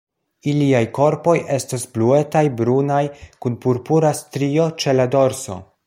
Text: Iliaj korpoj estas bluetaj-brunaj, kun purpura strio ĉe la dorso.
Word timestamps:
Iliaj 0.51 0.79
korpoj 0.97 1.35
estas 1.57 1.85
bluetaj-brunaj, 1.97 3.03
kun 3.45 3.59
purpura 3.67 4.15
strio 4.23 4.69
ĉe 4.85 4.99
la 5.01 5.11
dorso. 5.19 5.63